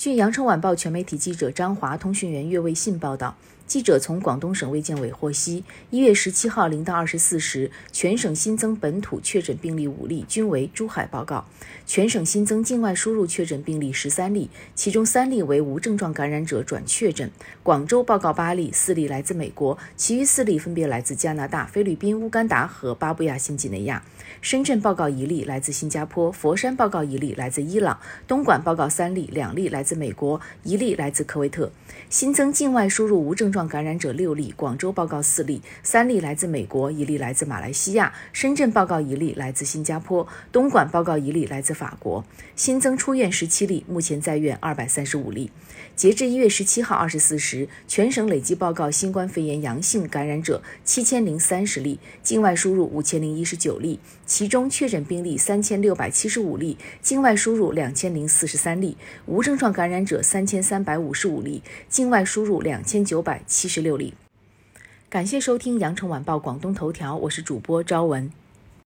[0.00, 3.36] 据羊城晚报全媒体记者张华、通讯员岳卫信报道。
[3.70, 11.44] 记者从广东省卫健委获悉，一月十七号零到二十四时，全省新增本土确诊病例五例，均为珠海报告；
[11.86, 17.30] 全省新增境外输入确诊病例十三例，其中三例为无症状感染者转确诊。
[17.62, 24.02] 广州报告八例，四例来自美国，其余四例分别来自加拿大、菲律宾、乌干达和巴布亚新几内亚。
[24.40, 31.70] 深圳报告一例来自新加坡，佛山报告一例来自伊朗，东莞报告三例，两例来自美国，一例来自科威特。
[32.08, 38.12] 新增境外输入无症状感染者六例，广州报告四例，三例来自美国，一例来自马来西亚。
[38.32, 42.24] 深圳报告一例来自新加坡，东莞报告一例来自法国。
[42.56, 45.50] 新增出院十七例，目前在院二百三十五例。
[45.96, 54.00] 截至一月十七号二十四时，全省累计报告新冠肺炎阳性感染者七千零三十例，境外输入五千零一十九例。
[54.24, 64.14] 其中确诊病例三千六百七十五例，境外输入两千零四十三例，无症状感染者三千三百五十五例，境外输入两千九百七十六例。
[65.08, 68.30] 感谢收听羊城晚报广东头条，我是主播朝文。